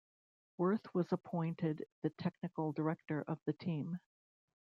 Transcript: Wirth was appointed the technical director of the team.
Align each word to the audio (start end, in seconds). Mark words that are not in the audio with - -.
Wirth 0.57 0.91
was 0.95 1.11
appointed 1.11 1.85
the 2.01 2.09
technical 2.09 2.71
director 2.71 3.21
of 3.21 3.39
the 3.45 3.53
team. 3.53 3.99